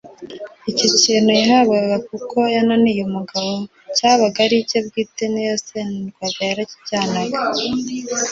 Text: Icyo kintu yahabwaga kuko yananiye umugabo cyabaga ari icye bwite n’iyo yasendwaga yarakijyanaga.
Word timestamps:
Icyo 0.71 0.87
kintu 1.01 1.31
yahabwaga 1.41 1.97
kuko 2.09 2.37
yananiye 2.55 3.01
umugabo 3.09 3.51
cyabaga 3.95 4.37
ari 4.45 4.55
icye 4.61 4.77
bwite 4.85 5.23
n’iyo 5.29 5.47
yasendwaga 5.51 6.39
yarakijyanaga. 6.49 7.39